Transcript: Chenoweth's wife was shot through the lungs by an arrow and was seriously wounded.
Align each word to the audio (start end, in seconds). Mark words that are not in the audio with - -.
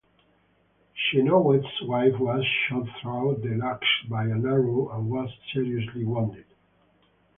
Chenoweth's 0.95 1.83
wife 1.83 2.17
was 2.19 2.43
shot 2.67 2.87
through 2.99 3.35
the 3.43 3.55
lungs 3.55 3.83
by 4.09 4.23
an 4.23 4.47
arrow 4.47 4.89
and 4.97 5.07
was 5.11 5.29
seriously 5.53 6.03
wounded. 6.03 6.45